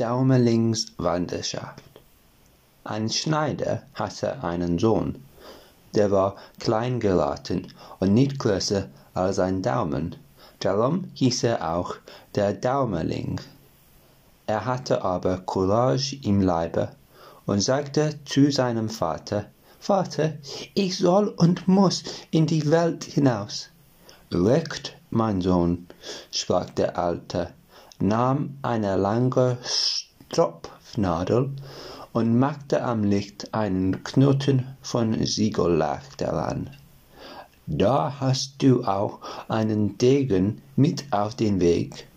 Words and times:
Daumerlings 0.00 0.94
Wanderschaft. 0.96 1.84
Ein 2.84 3.10
Schneider 3.10 3.82
hatte 3.92 4.42
einen 4.42 4.78
Sohn, 4.78 5.22
der 5.94 6.10
war 6.10 6.36
klein 6.58 7.00
geraten 7.00 7.66
und 7.98 8.14
nicht 8.14 8.38
größer 8.38 8.88
als 9.12 9.38
ein 9.38 9.60
Daumen, 9.60 10.16
darum 10.60 11.10
hieß 11.12 11.44
er 11.44 11.76
auch 11.76 11.96
der 12.34 12.54
Daumerling. 12.54 13.42
Er 14.46 14.64
hatte 14.64 15.04
aber 15.04 15.36
Courage 15.40 16.16
im 16.22 16.40
Leibe 16.40 16.92
und 17.44 17.60
sagte 17.60 18.18
zu 18.24 18.50
seinem 18.50 18.88
Vater, 18.88 19.50
Vater, 19.80 20.32
ich 20.72 20.96
soll 20.96 21.28
und 21.28 21.68
muss 21.68 22.04
in 22.30 22.46
die 22.46 22.70
Welt 22.70 23.04
hinaus. 23.04 23.68
Recht, 24.32 24.96
mein 25.10 25.42
Sohn, 25.42 25.88
sprach 26.30 26.70
der 26.70 26.98
Alte, 26.98 27.52
nahm 28.00 28.58
eine 28.62 28.96
lange 28.96 29.58
Stropfnadel 29.62 31.50
und 32.12 32.38
machte 32.38 32.82
am 32.82 33.04
Licht 33.04 33.54
einen 33.54 34.02
Knoten 34.02 34.66
von 34.82 35.24
Siegellack 35.24 36.16
daran. 36.18 36.70
Da 37.66 38.16
hast 38.18 38.62
du 38.62 38.84
auch 38.84 39.20
einen 39.48 39.96
Degen 39.96 40.60
mit 40.74 41.04
auf 41.12 41.36
den 41.36 41.60
Weg. 41.60 42.08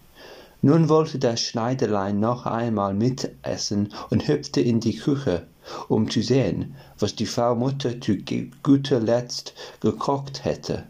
Nun 0.63 0.89
wollte 0.89 1.19
das 1.19 1.41
Schneiderlein 1.41 2.19
noch 2.19 2.45
einmal 2.45 2.93
mitessen 2.93 3.93
und 4.09 4.27
hüpfte 4.27 4.61
in 4.61 4.79
die 4.79 4.95
Küche, 4.97 5.45
um 5.89 6.09
zu 6.09 6.21
sehen, 6.21 6.75
was 6.97 7.15
die 7.15 7.25
Frau 7.25 7.53
Mutter 7.53 7.99
zu 7.99 8.17
guter 8.63 8.99
Letzt 8.99 9.53
gekocht 9.81 10.43
hätte. 10.45 10.85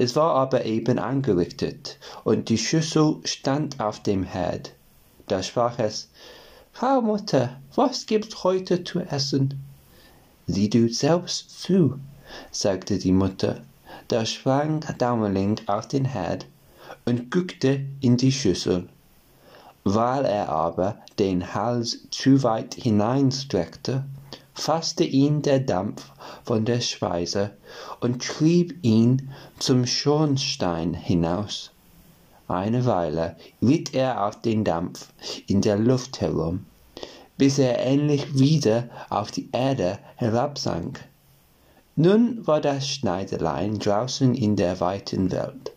Es 0.00 0.14
war 0.14 0.36
aber 0.36 0.64
eben 0.64 1.00
angerichtet, 1.00 1.98
und 2.22 2.50
die 2.50 2.56
Schüssel 2.56 3.16
stand 3.24 3.80
auf 3.80 4.00
dem 4.00 4.22
Herd. 4.22 4.72
Da 5.26 5.42
sprach 5.42 5.80
es, 5.80 6.08
Frau 6.72 7.00
Mutter, 7.00 7.60
was 7.74 8.06
gibt's 8.06 8.44
heute 8.44 8.84
zu 8.84 9.00
essen? 9.00 9.60
Sieh 10.46 10.70
du 10.70 10.88
selbst 10.88 11.60
zu, 11.60 11.98
sagte 12.52 13.00
die 13.00 13.10
Mutter. 13.10 13.62
Da 14.06 14.24
sprang 14.24 14.84
Daumerling 14.98 15.56
auf 15.66 15.88
den 15.88 16.04
Herd 16.04 16.46
und 17.04 17.32
guckte 17.32 17.80
in 18.00 18.16
die 18.16 18.30
Schüssel. 18.30 18.88
Weil 19.82 20.24
er 20.26 20.48
aber 20.48 20.98
den 21.18 21.54
Hals 21.54 22.08
zu 22.12 22.44
weit 22.44 22.74
hineinstreckte, 22.74 24.04
fasste 24.58 25.04
ihn 25.04 25.40
der 25.42 25.60
Dampf 25.60 26.10
von 26.44 26.64
der 26.64 26.80
Speise 26.80 27.56
und 28.00 28.22
trieb 28.26 28.76
ihn 28.82 29.30
zum 29.58 29.86
Schornstein 29.86 30.94
hinaus. 30.94 31.70
Eine 32.48 32.84
Weile 32.84 33.36
ritt 33.62 33.94
er 33.94 34.26
auf 34.26 34.40
den 34.40 34.64
Dampf 34.64 35.08
in 35.46 35.60
der 35.60 35.78
Luft 35.78 36.20
herum, 36.20 36.66
bis 37.36 37.58
er 37.58 37.84
endlich 37.84 38.38
wieder 38.38 38.88
auf 39.10 39.30
die 39.30 39.48
Erde 39.52 39.98
herabsank. 40.16 41.04
Nun 41.94 42.46
war 42.46 42.60
das 42.60 42.88
Schneiderlein 42.88 43.78
draußen 43.78 44.34
in 44.34 44.56
der 44.56 44.80
weiten 44.80 45.30
Welt, 45.30 45.72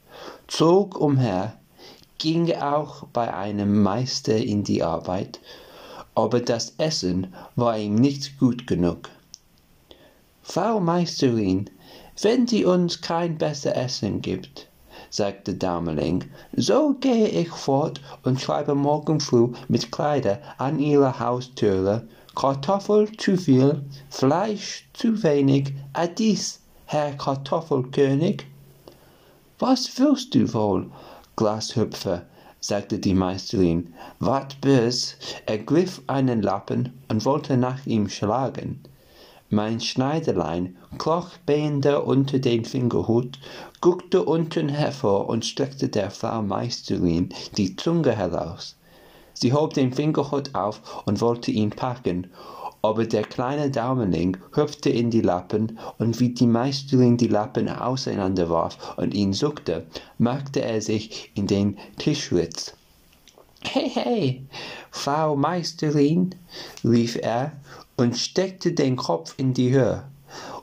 zog 0.48 1.00
umher, 1.00 1.58
ging 2.18 2.54
auch 2.56 3.06
bei 3.08 3.34
einem 3.34 3.82
Meister 3.82 4.38
in 4.38 4.64
die 4.64 4.84
Arbeit 4.84 5.40
aber 6.16 6.40
das 6.40 6.74
Essen 6.78 7.34
war 7.56 7.78
ihm 7.78 7.96
nicht 7.96 8.38
gut 8.40 8.68
genug. 8.68 9.10
Frau 10.42 10.80
Meisterin, 10.80 11.70
wenn 12.22 12.48
sie 12.48 12.66
uns 12.66 13.02
kein 13.02 13.38
besser 13.38 13.76
Essen 13.76 14.22
gibt, 14.22 14.68
sagte 15.10 15.54
Daumerling, 15.54 16.26
so 16.56 16.96
gehe 17.00 17.28
ich 17.28 17.50
fort 17.50 18.02
und 18.24 18.42
schreibe 18.42 18.76
morgen 18.76 19.20
früh 19.20 19.50
mit 19.68 19.92
Kleider 19.92 20.40
an 20.58 20.80
ihre 20.80 21.20
Haustüre, 21.20 22.08
Kartoffel 22.36 23.12
zu 23.18 23.38
viel, 23.38 23.84
Fleisch 24.10 24.88
zu 24.94 25.22
wenig, 25.24 25.74
adies, 25.94 26.60
Herr 26.86 27.14
Kartoffelkönig. 27.14 28.46
Was 29.60 29.98
willst 30.00 30.34
du 30.34 30.54
wohl, 30.54 30.90
Glashüpfer? 31.36 32.24
Sagte 32.62 33.00
die 33.00 33.16
Meisterin, 33.16 33.94
ward 34.20 34.62
bös, 34.62 35.18
ergriff 35.48 36.02
einen 36.08 36.42
Lappen 36.44 36.94
und 37.10 37.26
wollte 37.26 37.58
nach 37.58 37.86
ihm 37.88 38.08
schlagen. 38.08 38.80
Mein 39.50 39.82
Schneiderlein 39.82 40.78
kroch 40.98 41.32
behender 41.46 42.08
unter 42.08 42.40
den 42.40 42.64
Fingerhut, 42.64 43.40
guckte 43.82 44.24
unten 44.24 44.70
hervor 44.70 45.28
und 45.28 45.44
streckte 45.44 45.90
der 45.90 46.12
Frau 46.12 46.42
Meisterin 46.42 47.34
die 47.58 47.76
Zunge 47.76 48.16
heraus. 48.16 48.78
Sie 49.34 49.52
hob 49.52 49.74
den 49.74 49.92
Fingerhut 49.92 50.54
auf 50.54 51.04
und 51.06 51.20
wollte 51.20 51.52
ihn 51.52 51.72
packen, 51.72 52.28
aber 52.82 53.06
der 53.06 53.24
kleine 53.24 53.70
Daumenling 53.70 54.38
hüpfte 54.54 54.90
in 54.90 55.12
die 55.12 55.22
Lappen, 55.22 55.78
und 56.00 56.20
wie 56.20 56.30
die 56.30 56.48
Meisterin 56.48 57.18
die 57.18 57.28
Lappen 57.28 57.70
auseinanderwarf 57.70 58.96
und 58.98 59.14
ihn 59.14 59.34
suchte, 59.34 59.86
machte 60.18 60.62
er 60.62 60.82
sich 60.82 61.32
in 61.36 61.48
den 61.48 61.78
Tischritz. 61.98 62.74
Hey, 63.64 63.90
hey, 63.94 64.46
Frau 64.90 65.36
Meisterin, 65.36 66.34
rief 66.84 67.16
er 67.22 67.52
und 67.96 68.18
steckte 68.18 68.74
den 68.74 68.96
Kopf 68.96 69.36
in 69.38 69.54
die 69.54 69.72
Höhe. 69.72 70.04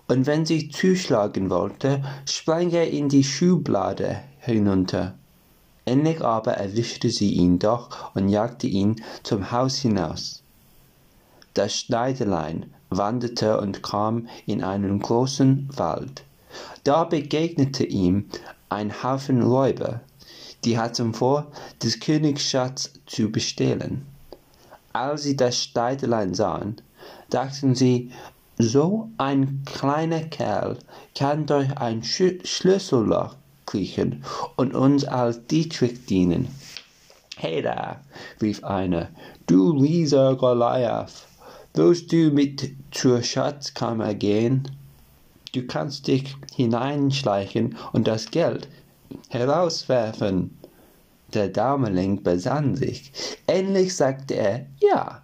Und 0.09 0.27
wenn 0.27 0.45
sie 0.45 0.71
zuschlagen 0.71 1.51
wollte, 1.51 2.03
sprang 2.25 2.71
er 2.71 2.91
in 2.91 3.09
die 3.09 3.23
Schublade 3.23 4.21
hinunter. 4.41 5.15
Endlich 5.85 6.23
aber 6.23 6.55
erwischte 6.55 7.11
sie 7.11 7.35
ihn 7.35 7.59
doch 7.59 8.15
und 8.15 8.29
jagte 8.29 8.67
ihn 8.67 8.97
zum 9.23 9.51
Haus 9.53 9.77
hinaus. 9.77 10.43
Das 11.55 11.75
Schneiderlein 11.75 12.73
wanderte 12.91 13.61
und 13.61 13.83
kam 13.83 14.29
in 14.47 14.63
einen 14.63 15.01
großen 15.01 15.69
Wald. 15.77 16.25
Da 16.85 17.05
begegnete 17.05 17.85
ihm 17.85 18.27
ein 18.69 19.03
Haufen 19.03 19.43
Räuber, 19.43 20.01
die 20.65 20.79
hatten 20.79 21.15
vor, 21.15 21.47
des 21.83 22.01
Königs 22.01 22.43
Schatz 22.43 22.93
zu 23.07 23.31
bestehlen. 23.31 24.07
Als 24.93 25.23
sie 25.23 25.37
das 25.37 25.63
Schneiderlein 25.63 26.35
sahen, 26.35 26.81
dachten 27.31 27.75
sie, 27.75 28.11
so 28.59 29.09
ein 29.19 29.63
kleiner 29.65 30.23
Kerl 30.23 30.79
kann 31.15 31.47
durch 31.47 31.77
ein 31.79 32.03
Sch 32.03 32.41
Schlüsselloch 32.45 33.37
kriechen 33.67 34.25
und 34.57 34.75
uns 34.75 35.05
als 35.05 35.47
Dietrich 35.47 36.07
dienen. 36.07 36.49
Hey 37.37 37.63
da, 37.63 38.01
rief 38.43 38.65
einer, 38.65 39.11
du 39.47 39.71
Rieser 39.71 40.35
Goliath, 40.35 41.28
Willst 41.75 42.11
du 42.11 42.31
mit 42.31 42.73
zur 42.91 43.23
Schatzkammer 43.23 44.15
gehen? 44.15 44.69
Du 45.53 45.67
kannst 45.67 46.07
dich 46.07 46.35
hineinschleichen 46.55 47.77
und 47.93 48.09
das 48.09 48.31
Geld 48.31 48.69
herauswerfen. 49.29 50.59
Der 51.35 51.49
Daumerling 51.49 52.23
besann 52.23 52.75
sich. 52.75 53.13
Endlich 53.47 53.95
sagte 53.95 54.35
er 54.35 54.67
ja 54.81 55.23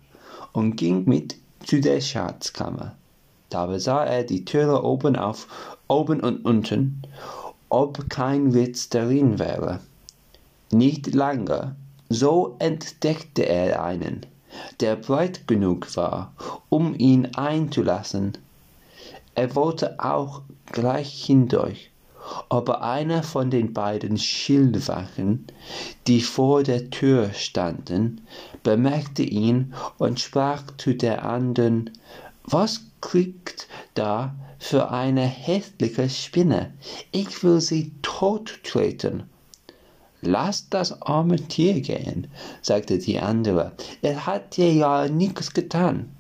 und 0.53 0.77
ging 0.77 1.05
mit 1.07 1.37
zu 1.65 1.81
der 1.81 2.01
Schatzkammer. 2.01 2.95
Dabei 3.49 3.79
sah 3.79 4.05
er 4.05 4.25
die 4.25 4.45
Türe 4.45 4.85
oben 4.85 5.17
auf, 5.17 5.77
oben 5.89 6.21
und 6.21 6.45
unten, 6.45 7.03
ob 7.71 8.09
kein 8.11 8.53
Witz 8.53 8.91
darin 8.91 9.39
wäre. 9.39 9.81
Nicht 10.71 11.15
lange, 11.15 11.75
so 12.09 12.57
entdeckte 12.59 13.47
er 13.47 13.83
einen 13.83 14.27
der 14.81 14.97
breit 14.97 15.47
genug 15.47 15.97
war, 15.97 16.33
um 16.69 16.95
ihn 16.95 17.35
einzulassen. 17.35 18.39
Er 19.35 19.55
wollte 19.55 19.99
auch 19.99 20.43
gleich 20.67 21.25
hindurch, 21.25 21.91
aber 22.49 22.83
einer 22.83 23.23
von 23.23 23.51
den 23.51 23.73
beiden 23.73 24.17
Schildwachen, 24.17 25.47
die 26.07 26.21
vor 26.21 26.63
der 26.63 26.91
Tür 26.91 27.33
standen, 27.35 28.21
bemerkte 28.63 29.23
ihn 29.23 29.75
und 29.99 30.21
sprach 30.21 30.63
zu 30.79 30.95
der 30.95 31.25
andern, 31.25 31.91
was 32.45 32.83
kriegt 33.01 33.69
da 33.95 34.35
für 34.59 34.91
eine 34.91 35.23
hässliche 35.27 36.09
Spinne? 36.09 36.73
Ich 37.13 37.43
will 37.43 37.61
sie 37.61 37.93
tottreten. 38.03 39.25
Lass 40.27 40.69
das 40.71 41.03
arme 41.03 41.37
Tier 41.37 41.81
gehen, 41.81 42.29
sagte 42.63 42.99
die 42.99 43.19
andere, 43.19 43.73
er 44.03 44.27
hat 44.27 44.57
dir 44.57 44.73
ja 44.73 45.09
nichts 45.09 45.53
getan. 45.53 46.11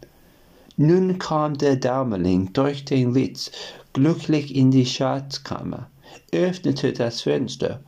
Nun 0.76 1.18
kam 1.18 1.56
der 1.56 1.76
Daumerling 1.76 2.52
durch 2.52 2.84
den 2.84 3.12
Ritz 3.12 3.50
glücklich 3.92 4.54
in 4.54 4.70
die 4.70 4.86
Schatzkammer, 4.86 5.88
öffnete 6.32 6.92
das 6.92 7.22
Fenster, 7.22 7.80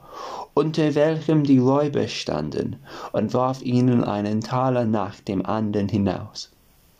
unter 0.55 0.95
welchem 0.95 1.45
die 1.45 1.59
Räuber 1.59 2.09
standen, 2.09 2.77
und 3.13 3.35
warf 3.35 3.61
ihnen 3.63 4.05
einen 4.05 4.41
Taler 4.41 4.85
nach 4.85 5.21
dem 5.21 5.45
andern 5.45 5.89
hinaus. 5.89 6.51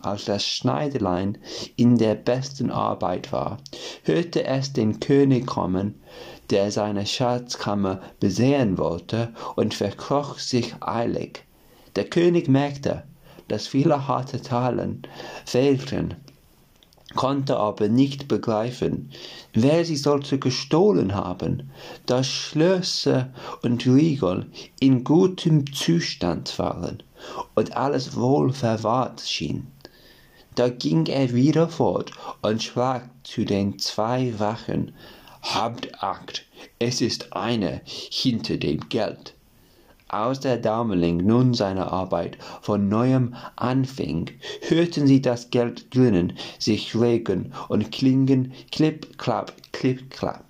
Als 0.03 0.27
das 0.27 0.45
Schneiderlein 0.47 1.39
in 1.77 1.97
der 1.97 2.15
besten 2.15 2.71
Arbeit 2.71 3.33
war, 3.33 3.59
hörte 4.05 4.45
es 4.45 4.73
den 4.73 5.01
König 5.01 5.47
kommen, 5.47 5.95
der 6.51 6.71
seine 6.71 7.07
Schatzkammer 7.07 8.01
besehen 8.21 8.79
wollte, 8.79 9.33
und 9.57 9.75
verkroch 9.75 10.39
sich 10.39 10.75
eilig. 10.81 11.45
Der 11.97 12.05
König 12.05 12.49
merkte, 12.49 13.05
dass 13.49 13.67
viele 13.67 14.09
harte 14.09 14.43
Talen 14.43 15.03
fehlten, 15.45 16.15
konnte 17.15 17.57
aber 17.57 17.89
nicht 17.89 18.29
begreifen, 18.29 19.11
wer 19.55 19.85
sie 19.85 19.97
sollte 19.97 20.39
gestohlen 20.39 21.15
haben, 21.15 21.71
da 22.05 22.23
Schlösser 22.23 23.31
und 23.63 23.87
Riegel 23.87 24.47
in 24.81 25.05
gutem 25.05 25.73
Zustand 25.73 26.59
waren 26.59 27.03
und 27.55 27.77
alles 27.77 28.17
wohl 28.17 28.53
verwahrt 28.53 29.21
schien. 29.21 29.69
Da 30.57 30.69
ging 30.69 31.07
er 31.07 31.33
wieder 31.35 31.69
fort 31.69 32.13
und 32.43 32.63
sprach 32.63 33.03
zu 33.25 33.45
den 33.45 33.79
zwei 33.79 34.39
Wachen, 34.39 34.93
Habt 35.55 36.03
Acht, 36.03 36.45
es 36.79 37.01
ist 37.01 37.33
einer 37.33 37.81
hinter 37.85 38.57
dem 38.57 38.89
Geld 38.89 39.37
als 40.09 40.41
der 40.41 40.57
Daumerling 40.57 41.19
nun 41.19 41.53
seine 41.53 41.91
Arbeit 41.91 42.39
von 42.63 42.89
neuem 42.89 43.35
anfing, 43.57 44.31
hörten 44.63 45.07
sie 45.07 45.21
das 45.21 45.51
Geld 45.51 45.95
drinnen 45.95 46.35
sich 46.59 46.95
regen 46.95 47.53
und 47.69 47.91
klingen, 47.91 48.53
klipp, 48.71 49.19
klapp, 49.19 49.53
klipp, 49.73 50.11
klapp. 50.11 50.46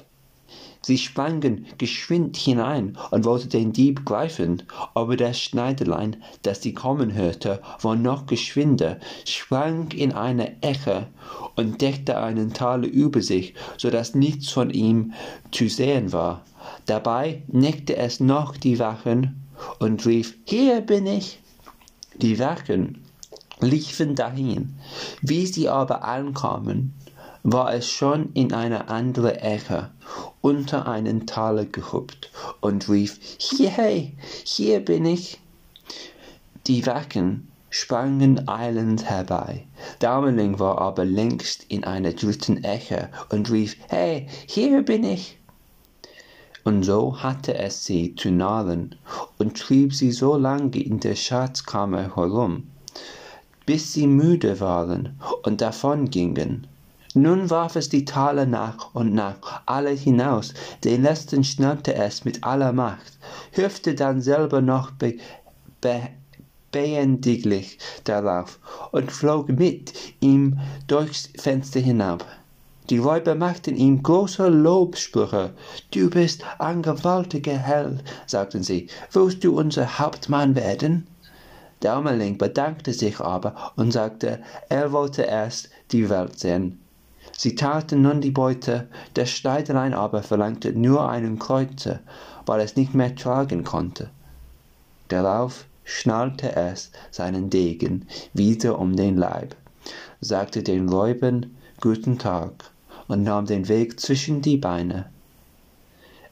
Sie 0.86 0.98
sprangen 0.98 1.66
geschwind 1.78 2.36
hinein 2.36 2.96
und 3.10 3.24
wollten 3.24 3.48
den 3.48 3.72
Dieb 3.72 4.04
greifen, 4.04 4.62
aber 4.94 5.16
das 5.16 5.40
Schneiderlein, 5.40 6.22
das 6.42 6.62
sie 6.62 6.74
kommen 6.74 7.12
hörte, 7.12 7.60
war 7.82 7.96
noch 7.96 8.26
geschwinder, 8.26 9.00
sprang 9.24 9.90
in 9.90 10.12
eine 10.12 10.62
Ecke 10.62 11.08
und 11.56 11.80
deckte 11.80 12.18
einen 12.20 12.52
Taler 12.52 12.86
über 12.86 13.20
sich, 13.20 13.54
so 13.76 13.90
dass 13.90 14.14
nichts 14.14 14.50
von 14.50 14.70
ihm 14.70 15.12
zu 15.50 15.68
sehen 15.68 16.12
war. 16.12 16.44
Dabei 16.84 17.42
neckte 17.48 17.96
es 17.96 18.20
noch 18.20 18.56
die 18.56 18.78
Wachen 18.78 19.42
und 19.80 20.06
rief, 20.06 20.36
hier 20.44 20.82
bin 20.82 21.06
ich. 21.06 21.40
Die 22.14 22.38
Wachen 22.38 23.02
liefen 23.58 24.14
dahin. 24.14 24.76
Wie 25.20 25.46
sie 25.46 25.68
aber 25.68 26.04
ankamen, 26.04 26.94
war 27.52 27.72
es 27.72 27.88
schon 27.88 28.32
in 28.32 28.52
eine 28.52 28.88
andere 28.88 29.40
Ecke 29.40 29.90
unter 30.40 30.88
einen 30.88 31.26
Taler 31.26 31.64
gehupft 31.64 32.32
und 32.60 32.88
rief, 32.88 33.20
hey, 33.48 34.16
hier 34.44 34.84
bin 34.84 35.04
ich. 35.04 35.40
Die 36.66 36.84
Wachen 36.86 37.46
sprangen 37.70 38.48
eilend 38.48 39.04
herbei. 39.04 39.64
Daumerling 40.00 40.58
war 40.58 40.80
aber 40.80 41.04
längst 41.04 41.64
in 41.68 41.84
einer 41.84 42.14
dritten 42.14 42.64
Ecke 42.64 43.10
und 43.30 43.48
rief, 43.52 43.76
hey, 43.88 44.26
hier 44.46 44.82
bin 44.82 45.04
ich 45.04 45.38
und 46.64 46.82
so 46.82 47.22
hatte 47.22 47.54
es 47.54 47.84
sie 47.84 48.16
zu 48.16 48.32
narren 48.32 48.96
und 49.38 49.56
trieb 49.56 49.94
sie 49.94 50.10
so 50.10 50.36
lange 50.36 50.82
in 50.82 50.98
der 50.98 51.14
Schatzkammer 51.14 52.16
herum, 52.16 52.64
bis 53.66 53.92
sie 53.92 54.08
müde 54.08 54.58
waren 54.58 55.20
und 55.44 55.60
davongingen. 55.60 56.66
Nun 57.18 57.48
warf 57.48 57.76
es 57.76 57.88
die 57.88 58.04
Taler 58.04 58.44
nach 58.44 58.94
und 58.94 59.14
nach 59.14 59.62
alle 59.64 59.88
hinaus, 59.88 60.52
den 60.84 61.02
letzten 61.02 61.44
schnallte 61.44 61.94
es 61.94 62.26
mit 62.26 62.44
aller 62.44 62.74
Macht, 62.74 63.18
hüpfte 63.52 63.94
dann 63.94 64.20
selber 64.20 64.60
noch 64.60 64.90
be, 64.90 65.16
be, 65.80 66.10
behendiglich 66.72 67.78
darauf 68.04 68.58
und 68.92 69.10
flog 69.10 69.48
mit 69.48 69.94
ihm 70.20 70.58
durchs 70.88 71.30
Fenster 71.38 71.80
hinab. 71.80 72.22
Die 72.90 72.98
Räuber 72.98 73.34
machten 73.34 73.76
ihm 73.76 74.02
große 74.02 74.48
Lobsprüche. 74.48 75.54
Du 75.92 76.10
bist 76.10 76.44
ein 76.58 76.82
gewaltiger 76.82 77.56
Held, 77.56 78.04
sagten 78.26 78.62
sie. 78.62 78.88
Willst 79.10 79.42
du 79.42 79.58
unser 79.58 79.98
Hauptmann 79.98 80.54
werden? 80.54 81.06
Daumerling 81.80 82.36
bedankte 82.36 82.92
sich 82.92 83.20
aber 83.20 83.72
und 83.76 83.90
sagte, 83.90 84.42
er 84.68 84.92
wollte 84.92 85.22
erst 85.22 85.70
die 85.92 86.10
Welt 86.10 86.38
sehen. 86.38 86.78
Sie 87.36 87.54
teilten 87.54 88.02
nun 88.02 88.20
die 88.20 88.30
Beute, 88.30 88.88
der 89.14 89.26
Schneiderlein 89.26 89.94
aber 89.94 90.22
verlangte 90.22 90.72
nur 90.72 91.08
einen 91.08 91.38
Kreuzer, 91.38 92.00
weil 92.46 92.60
es 92.60 92.76
nicht 92.76 92.94
mehr 92.94 93.14
tragen 93.14 93.64
konnte. 93.64 94.10
Darauf 95.08 95.66
schnallte 95.84 96.56
es 96.56 96.90
seinen 97.10 97.50
Degen 97.50 98.06
wieder 98.32 98.78
um 98.78 98.96
den 98.96 99.16
Leib, 99.16 99.54
sagte 100.20 100.62
den 100.62 100.88
Räubern 100.88 101.56
Guten 101.80 102.18
Tag 102.18 102.70
und 103.06 103.22
nahm 103.22 103.46
den 103.46 103.68
Weg 103.68 104.00
zwischen 104.00 104.42
die 104.42 104.56
Beine. 104.56 105.10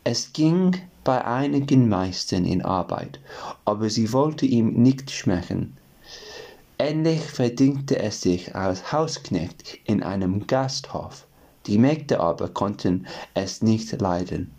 Es 0.02 0.32
ging 0.32 0.76
bei 1.04 1.24
einigen 1.24 1.88
Meistern 1.88 2.44
in 2.44 2.62
Arbeit, 2.62 3.20
aber 3.64 3.90
sie 3.90 4.12
wollte 4.12 4.46
ihm 4.46 4.82
nicht 4.82 5.10
schmecken. 5.10 5.76
Endlich 6.86 7.22
verdingte 7.22 7.98
es 7.98 8.20
sich 8.20 8.54
als 8.54 8.92
Hausknecht 8.92 9.78
in 9.86 10.02
einem 10.02 10.46
Gasthof. 10.46 11.26
Die 11.64 11.78
Mägde 11.78 12.20
aber 12.20 12.50
konnten 12.50 13.06
es 13.32 13.62
nicht 13.62 13.98
leiden, 14.02 14.50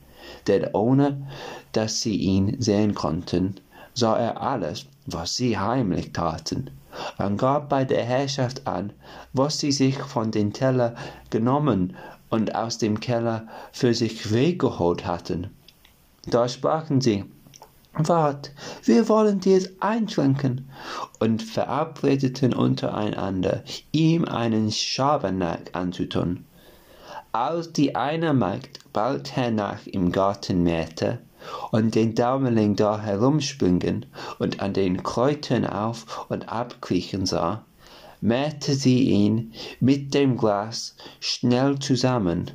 denn 0.48 0.74
ohne 0.74 1.28
dass 1.72 2.02
sie 2.02 2.16
ihn 2.16 2.60
sehen 2.60 2.96
konnten, 2.96 3.58
sah 3.94 4.18
er 4.18 4.42
alles, 4.42 4.88
was 5.06 5.36
sie 5.36 5.60
heimlich 5.60 6.14
taten 6.14 6.72
und 7.20 7.38
gab 7.38 7.70
bei 7.70 7.86
der 7.86 8.04
Herrschaft 8.04 8.66
an, 8.66 8.92
was 9.34 9.60
sie 9.60 9.72
sich 9.72 10.00
von 10.00 10.32
den 10.32 10.52
Teller 10.52 10.96
genommen 11.30 11.96
und 12.32 12.56
aus 12.56 12.80
dem 12.80 13.00
Keller 13.00 13.48
für 13.72 13.94
sich 13.94 14.34
weggeholt 14.34 15.06
hatten. 15.06 15.52
Da 16.26 16.50
sprachen 16.50 17.02
sie, 17.02 17.26
Wart, 17.98 18.52
wir 18.84 19.08
wollen 19.08 19.40
dir's 19.40 19.70
einschränken, 19.80 20.70
und 21.20 21.42
verabredeten 21.42 22.54
untereinander, 22.54 23.64
ihm 23.94 24.26
einen 24.26 24.70
Schabernack 24.70 25.70
anzutun. 25.72 26.44
Als 27.32 27.72
die 27.72 27.96
eine 27.96 28.34
Magd 28.34 28.80
bald 28.92 29.36
hernach 29.38 29.88
im 29.88 30.12
Garten 30.12 30.64
mähte, 30.64 31.20
und 31.72 31.96
den 31.96 32.16
Daumerling 32.16 32.76
da 32.76 33.00
herumspringen 33.00 34.06
und 34.40 34.60
an 34.60 34.74
den 34.74 35.02
Kräutern 35.02 35.66
auf 35.66 36.26
und 36.30 36.50
abkriechen 36.50 37.26
sah, 37.26 37.64
mähte 38.20 38.74
sie 38.74 39.04
ihn 39.04 39.54
mit 39.80 40.14
dem 40.14 40.36
Glas 40.36 40.98
schnell 41.22 41.80
zusammen, 41.80 42.52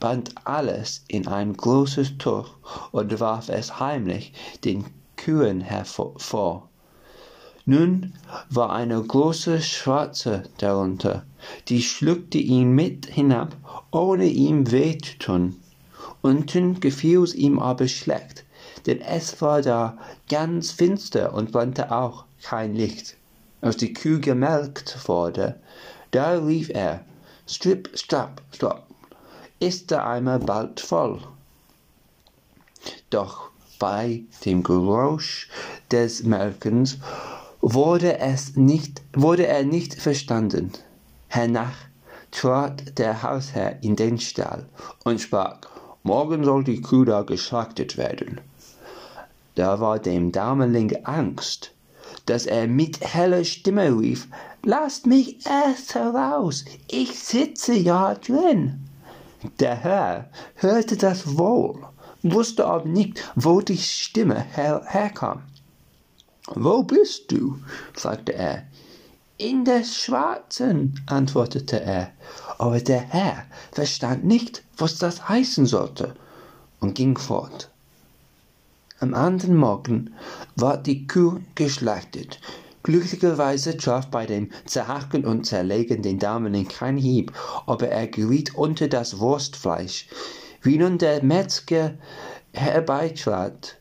band 0.00 0.34
alles 0.44 1.04
in 1.08 1.28
ein 1.28 1.52
großes 1.54 2.18
Tuch 2.18 2.48
und 2.90 3.20
warf 3.20 3.50
es 3.50 3.78
heimlich 3.78 4.32
den 4.64 4.86
Kühen 5.16 5.60
hervor. 5.60 6.68
Nun 7.66 8.14
war 8.48 8.72
eine 8.72 9.00
große 9.00 9.60
Schwarze 9.60 10.44
darunter, 10.58 11.24
die 11.68 11.82
schluckte 11.82 12.38
ihn 12.38 12.72
mit 12.72 13.06
hinab, 13.06 13.54
ohne 13.92 14.24
ihm 14.24 14.72
weh 14.72 14.96
zu 14.98 15.18
tun. 15.18 15.56
Unten 16.22 16.80
gefiel's 16.80 17.34
ihm 17.34 17.58
aber 17.58 17.86
schlecht, 17.86 18.44
denn 18.86 19.00
es 19.00 19.40
war 19.40 19.62
da 19.62 19.98
ganz 20.28 20.70
finster 20.70 21.34
und 21.34 21.52
brannte 21.52 21.92
auch 21.92 22.24
kein 22.42 22.74
Licht. 22.74 23.16
Als 23.60 23.76
die 23.76 23.92
Kuh 23.92 24.20
gemelkt 24.20 24.98
wurde, 25.06 25.60
da 26.10 26.38
rief 26.38 26.70
er, 26.70 27.04
Strip, 27.46 27.90
Strap, 27.94 28.40
Strap, 28.52 28.89
ist 29.60 29.90
der 29.90 30.06
Eimer 30.06 30.38
bald 30.38 30.80
voll. 30.80 31.20
Doch 33.10 33.50
bei 33.78 34.22
dem 34.44 34.62
Geräusch 34.62 35.48
des 35.90 36.24
Melkens 36.24 36.98
wurde, 37.60 38.18
es 38.18 38.56
nicht, 38.56 39.02
wurde 39.12 39.46
er 39.46 39.64
nicht 39.64 39.94
verstanden. 39.94 40.72
Hernach 41.28 41.76
trat 42.30 42.98
der 42.98 43.22
Hausherr 43.22 43.82
in 43.82 43.96
den 43.96 44.18
Stall 44.18 44.66
und 45.04 45.20
sprach, 45.20 45.58
Morgen 46.02 46.44
soll 46.44 46.64
die 46.64 46.80
Kuh 46.80 47.04
da 47.04 47.22
geschlachtet 47.22 47.98
werden. 47.98 48.40
Da 49.54 49.80
war 49.80 49.98
dem 49.98 50.32
Daumerling 50.32 51.04
Angst, 51.04 51.72
dass 52.24 52.46
er 52.46 52.66
mit 52.66 53.00
heller 53.00 53.44
Stimme 53.44 53.90
rief, 53.98 54.28
Lasst 54.62 55.06
mich 55.06 55.44
erst 55.46 55.94
heraus, 55.94 56.64
ich 56.90 57.18
sitze 57.18 57.74
ja 57.74 58.14
drin. 58.14 58.89
Der 59.58 59.74
Herr 59.74 60.30
hörte 60.56 60.96
das 60.96 61.38
wohl, 61.38 61.86
wusste 62.22 62.66
aber 62.66 62.84
nicht, 62.84 63.32
wo 63.34 63.60
die 63.60 63.78
Stimme 63.78 64.38
her 64.38 64.82
herkam. 64.84 65.42
Wo 66.54 66.82
bist 66.82 67.32
du? 67.32 67.58
fragte 67.94 68.34
er. 68.34 68.64
In 69.38 69.64
der 69.64 69.84
Schwarzen, 69.84 71.00
antwortete 71.06 71.80
er, 71.80 72.12
aber 72.58 72.80
der 72.80 73.00
Herr 73.00 73.44
verstand 73.72 74.24
nicht, 74.24 74.62
was 74.76 74.98
das 74.98 75.28
heißen 75.30 75.64
sollte, 75.64 76.14
und 76.80 76.94
ging 76.94 77.16
fort. 77.16 77.70
Am 78.98 79.14
anderen 79.14 79.56
Morgen 79.56 80.12
war 80.56 80.76
die 80.76 81.06
Kuh 81.06 81.40
geschlachtet. 81.54 82.38
Glücklicherweise 82.82 83.76
traf 83.76 84.06
bei 84.06 84.26
dem 84.26 84.50
Zerhacken 84.64 85.24
und 85.24 85.44
Zerlegen 85.44 86.02
den 86.02 86.18
Daumen 86.18 86.66
kein 86.66 86.96
Hieb, 86.96 87.32
aber 87.66 87.88
er 87.88 88.06
geriet 88.06 88.54
unter 88.54 88.88
das 88.88 89.18
Wurstfleisch. 89.18 90.06
Wie 90.62 90.78
nun 90.78 90.98
der 90.98 91.22
Metzger 91.22 91.94
herbeitrat, 92.52 93.76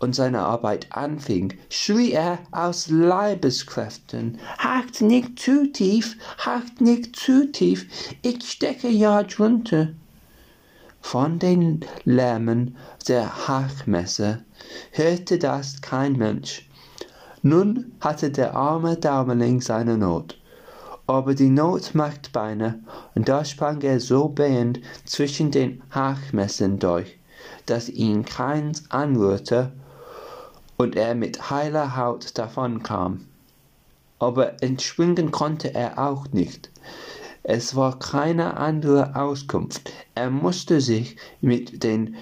und 0.00 0.14
seine 0.14 0.40
Arbeit 0.40 0.88
anfing, 0.90 1.54
schrie 1.68 2.12
er 2.12 2.38
aus 2.50 2.88
Leibeskräften, 2.88 4.38
hakt 4.58 5.00
nicht 5.00 5.38
zu 5.38 5.70
tief, 5.72 6.16
hakt 6.38 6.80
nicht 6.80 7.16
zu 7.16 7.50
tief, 7.52 7.86
ich 8.22 8.44
stecke 8.48 8.88
ja 8.88 9.22
drunter. 9.22 9.88
Von 11.00 11.38
den 11.38 11.84
Lärmen 12.04 12.76
der 13.08 13.48
Hackmesser 13.48 14.40
hörte 14.92 15.38
das 15.38 15.80
kein 15.80 16.14
Mensch. 16.14 16.68
Nun 17.44 17.92
hatte 18.00 18.30
der 18.30 18.54
arme 18.54 18.96
Daumerling 18.96 19.60
seine 19.60 19.98
Not. 19.98 20.38
Aber 21.08 21.34
die 21.34 21.50
Not 21.50 21.94
macht 21.94 22.32
Beine, 22.32 22.78
und 23.16 23.28
da 23.28 23.44
sprang 23.44 23.80
er 23.82 23.98
so 23.98 24.28
behend 24.28 24.80
zwischen 25.04 25.50
den 25.50 25.82
Hackmessern 25.90 26.78
durch, 26.78 27.18
dass 27.66 27.88
ihn 27.88 28.24
keins 28.24 28.88
anrührte 28.90 29.72
und 30.76 30.94
er 30.94 31.16
mit 31.16 31.50
heiler 31.50 31.96
Haut 31.96 32.38
davonkam. 32.38 33.26
Aber 34.20 34.62
entspringen 34.62 35.32
konnte 35.32 35.74
er 35.74 35.98
auch 35.98 36.28
nicht. 36.30 36.70
Es 37.42 37.74
war 37.74 37.98
keine 37.98 38.56
andere 38.56 39.16
Auskunft. 39.16 39.90
Er 40.14 40.30
musste 40.30 40.80
sich 40.80 41.16
mit 41.40 41.82
den 41.82 42.14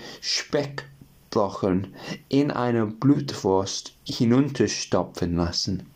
Speckbrochen 1.31 1.95
in 2.29 2.51
eine 2.51 2.87
Blutwurst 2.87 3.93
hinunterstopfen 4.03 5.37
lassen. 5.37 5.87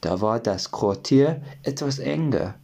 Da 0.00 0.20
war 0.20 0.38
das 0.38 0.70
Quartier 0.70 1.42
etwas 1.64 1.98
enger, 1.98 2.54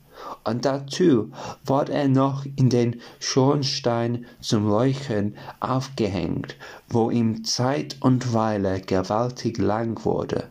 und 0.44 0.64
dazu 0.64 1.32
ward 1.64 1.88
er 1.88 2.06
noch 2.06 2.46
in 2.54 2.70
den 2.70 3.00
Schornstein 3.18 4.26
zum 4.40 4.70
Räuchern 4.70 5.34
aufgehängt, 5.58 6.54
wo 6.88 7.10
ihm 7.10 7.42
Zeit 7.44 7.96
und 7.98 8.32
Weile 8.32 8.80
gewaltig 8.82 9.58
lang 9.58 10.04
wurde. 10.04 10.48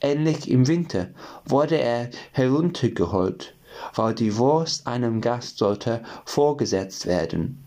Endlich 0.00 0.50
im 0.50 0.68
Winter 0.68 1.08
wurde 1.46 1.76
er 1.80 2.10
heruntergeholt, 2.32 3.54
weil 3.94 4.14
die 4.14 4.36
Wurst 4.36 4.86
einem 4.86 5.22
Gast 5.22 5.56
sollte 5.56 6.02
vorgesetzt 6.26 7.06
werden. 7.06 7.64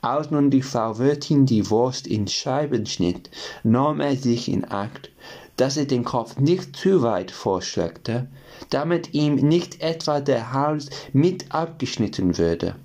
Als 0.00 0.30
nun 0.30 0.50
die 0.50 0.62
Frau 0.62 0.98
Wirtin 0.98 1.44
die 1.44 1.70
Wurst 1.70 2.06
in 2.06 2.28
Scheiben 2.28 2.86
schnitt, 2.86 3.30
nahm 3.64 4.00
er 4.00 4.16
sich 4.16 4.48
in 4.48 4.70
Acht, 4.70 5.10
dass 5.56 5.76
er 5.76 5.86
den 5.86 6.04
Kopf 6.04 6.38
nicht 6.38 6.76
zu 6.76 7.02
weit 7.02 7.32
vorstreckte, 7.32 8.28
damit 8.70 9.12
ihm 9.12 9.34
nicht 9.34 9.80
etwa 9.80 10.20
der 10.20 10.52
Hals 10.52 10.88
mit 11.12 11.52
abgeschnitten 11.52 12.38
würde. 12.38 12.76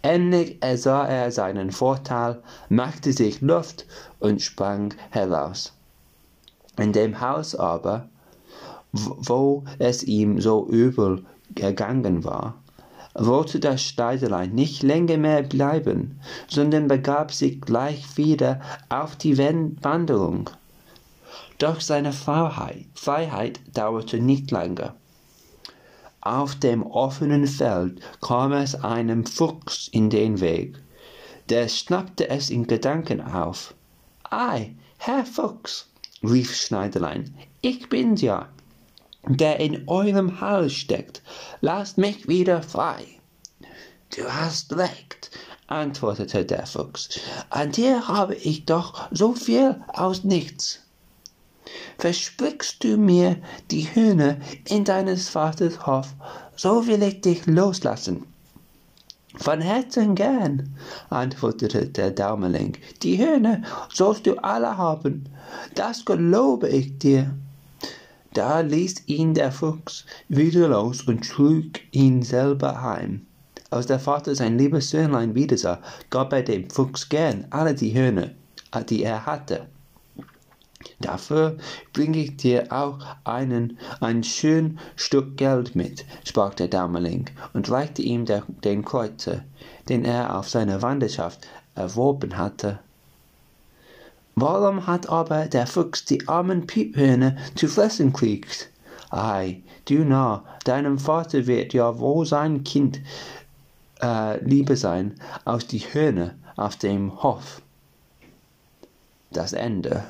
Endlich 0.00 0.56
ersah 0.60 1.06
er 1.06 1.30
seinen 1.30 1.70
Vorteil, 1.72 2.42
machte 2.70 3.12
sich 3.12 3.40
Luft 3.42 3.86
und 4.18 4.40
sprang 4.40 4.94
heraus. 5.10 5.72
In 6.78 6.92
dem 6.92 7.20
Haus 7.20 7.54
aber, 7.54 8.08
wo 8.92 9.64
es 9.78 10.02
ihm 10.02 10.40
so 10.40 10.66
übel 10.68 11.24
gegangen 11.54 12.24
war, 12.24 12.54
wollte 13.18 13.60
das 13.60 13.82
Schneiderlein 13.82 14.54
nicht 14.54 14.82
länger 14.82 15.16
mehr 15.16 15.42
bleiben, 15.42 16.20
sondern 16.48 16.88
begab 16.88 17.32
sich 17.32 17.60
gleich 17.60 18.16
wieder 18.16 18.60
auf 18.88 19.16
die 19.16 19.38
Wanderung. 19.38 20.50
Doch 21.58 21.80
seine 21.80 22.12
Freiheit, 22.12 23.60
dauerte 23.72 24.20
nicht 24.20 24.50
lange. 24.50 24.92
Auf 26.20 26.56
dem 26.56 26.82
offenen 26.82 27.46
Feld 27.46 28.00
kam 28.20 28.52
es 28.52 28.74
einem 28.74 29.24
Fuchs 29.24 29.88
in 29.88 30.10
den 30.10 30.40
Weg. 30.40 30.76
Der 31.48 31.68
schnappte 31.68 32.28
es 32.28 32.50
in 32.50 32.66
Gedanken 32.66 33.20
auf. 33.20 33.74
Ei, 34.24 34.74
Herr 34.98 35.24
Fuchs, 35.24 35.88
rief 36.22 36.54
Schneiderlein, 36.54 37.32
ich 37.62 37.88
bin's 37.88 38.20
ja, 38.22 38.48
der 39.28 39.60
in 39.60 39.88
eurem 39.88 40.40
Hals 40.40 40.72
steckt. 40.72 41.22
Lasst 41.60 41.98
mich 41.98 42.28
wieder 42.28 42.62
frei. 42.62 43.04
Du 44.16 44.24
hast 44.24 44.76
recht, 44.76 45.30
antwortete 45.66 46.44
der 46.44 46.66
Fuchs. 46.66 47.20
An 47.50 47.72
dir 47.72 48.06
habe 48.08 48.34
ich 48.34 48.64
doch 48.64 49.08
so 49.10 49.32
viel 49.34 49.82
aus 49.88 50.24
nichts. 50.24 50.80
Versprichst 51.98 52.84
du 52.84 52.96
mir 52.96 53.36
die 53.70 53.82
Hühner 53.82 54.36
in 54.68 54.84
deines 54.84 55.28
Vaters 55.28 55.86
Hof, 55.86 56.14
so 56.54 56.86
will 56.86 57.02
ich 57.02 57.20
dich 57.20 57.46
loslassen. 57.46 58.24
Von 59.36 59.60
Herzen 59.60 60.14
gern, 60.14 60.74
antwortete 61.10 61.88
der 61.88 62.10
Daumerling. 62.10 62.78
Die 63.02 63.18
Hühner 63.18 63.62
sollst 63.92 64.26
du 64.26 64.36
alle 64.42 64.76
haben, 64.78 65.28
das 65.74 66.04
gelobe 66.04 66.68
ich 66.68 66.98
dir. 66.98 67.34
Da 68.36 68.60
ließ 68.60 69.04
ihn 69.06 69.32
der 69.32 69.50
Fuchs 69.50 70.04
wieder 70.28 70.68
los 70.68 71.00
und 71.04 71.26
trug 71.26 71.80
ihn 71.92 72.20
selber 72.20 72.82
heim. 72.82 73.24
Als 73.70 73.86
der 73.86 73.98
Vater 73.98 74.34
sein 74.34 74.58
liebes 74.58 74.90
Söhnlein 74.90 75.34
wiedersah, 75.34 75.80
gab 76.10 76.34
er 76.34 76.42
dem 76.42 76.68
Fuchs 76.68 77.08
gern 77.08 77.46
alle 77.48 77.74
die 77.74 77.94
Hühner, 77.94 78.32
die 78.90 79.04
er 79.04 79.24
hatte. 79.24 79.68
Dafür 81.00 81.56
bringe 81.94 82.18
ich 82.18 82.36
dir 82.36 82.70
auch 82.70 82.98
einen, 83.24 83.78
ein 84.00 84.22
schön 84.22 84.80
Stück 84.96 85.38
Geld 85.38 85.74
mit, 85.74 86.04
sprach 86.22 86.52
der 86.52 86.68
Daumerling 86.68 87.30
und 87.54 87.70
reichte 87.70 88.02
ihm 88.02 88.26
der, 88.26 88.42
den 88.62 88.84
Kreuzer, 88.84 89.44
den 89.88 90.04
er 90.04 90.38
auf 90.38 90.50
seiner 90.50 90.82
Wanderschaft 90.82 91.48
erworben 91.74 92.36
hatte. 92.36 92.80
Warum 94.38 94.86
hat 94.86 95.08
aber 95.08 95.46
der 95.46 95.66
Fuchs 95.66 96.04
die 96.04 96.28
armen 96.28 96.66
Piephörner 96.66 97.36
zu 97.54 97.68
fressen 97.68 98.12
kriegt? 98.12 98.70
Ei, 99.08 99.62
du 99.86 100.04
Narr, 100.04 100.44
deinem 100.64 100.98
Vater 100.98 101.46
wird 101.46 101.72
ja 101.72 101.98
wohl 101.98 102.26
sein 102.26 102.62
Kind 102.62 103.00
äh, 104.02 104.38
lieber 104.44 104.76
sein 104.76 105.14
als 105.46 105.66
die 105.68 105.78
Hörner 105.78 106.34
auf 106.56 106.76
dem 106.76 107.22
Hof. 107.22 107.62
Das 109.30 109.54
Ende. 109.54 110.04